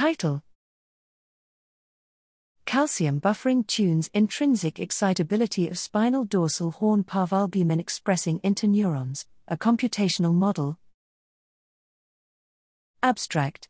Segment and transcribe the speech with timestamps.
[0.00, 0.42] Title
[2.64, 10.78] Calcium buffering tunes intrinsic excitability of spinal dorsal horn parvalbumin expressing interneurons, a computational model.
[13.02, 13.68] Abstract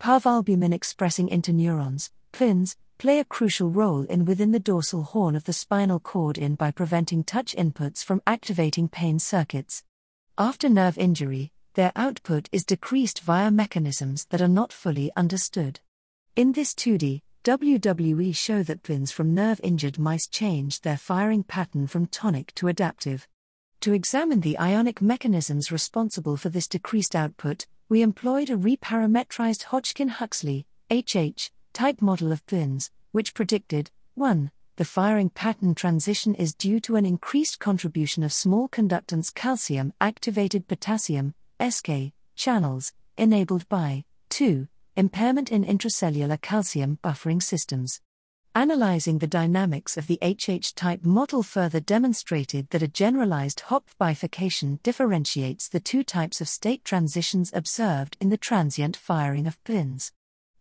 [0.00, 5.52] Parvalbumin expressing interneurons, PINs, play a crucial role in within the dorsal horn of the
[5.52, 9.84] spinal cord in by preventing touch inputs from activating pain circuits.
[10.38, 15.78] After nerve injury, their output is decreased via mechanisms that are not fully understood.
[16.34, 21.86] In this 2D, WWE show that pins from nerve injured mice changed their firing pattern
[21.86, 23.28] from tonic to adaptive.
[23.82, 30.08] To examine the ionic mechanisms responsible for this decreased output, we employed a reparametrized Hodgkin
[30.08, 34.50] Huxley HH type model of pins, which predicted 1.
[34.74, 40.66] The firing pattern transition is due to an increased contribution of small conductance calcium activated
[40.66, 48.00] potassium SK channels, enabled by 2 impairment in intracellular calcium buffering systems.
[48.54, 54.80] Analyzing the dynamics of the HH type model further demonstrated that a generalized Hopf bifurcation
[54.82, 60.12] differentiates the two types of state transitions observed in the transient firing of pins.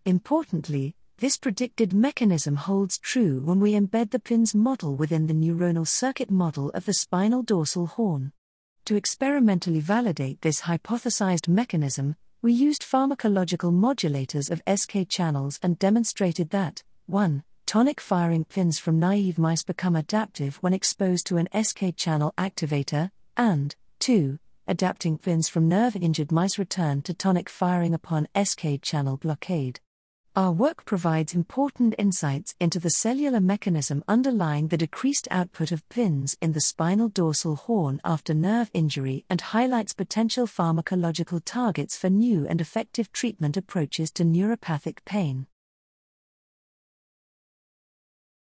[0.06, 5.88] Importantly, this predicted mechanism holds true when we embed the pins model within the neuronal
[5.88, 8.34] circuit model of the spinal dorsal horn.
[8.88, 16.52] To experimentally validate this hypothesized mechanism, we used pharmacological modulators of SK channels and demonstrated
[16.52, 17.44] that 1.
[17.66, 23.12] Tonic firing pins from naive mice become adaptive when exposed to an SK channel activator,
[23.36, 24.40] and 2.
[24.70, 29.82] Adapting pins from nerve injured mice return to tonic firing upon SK channel blockade.
[30.38, 36.38] Our work provides important insights into the cellular mechanism underlying the decreased output of pins
[36.40, 42.46] in the spinal dorsal horn after nerve injury and highlights potential pharmacological targets for new
[42.46, 45.48] and effective treatment approaches to neuropathic pain.